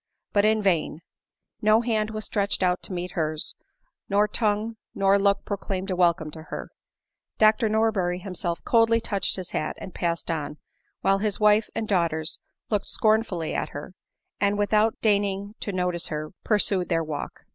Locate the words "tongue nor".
4.27-5.19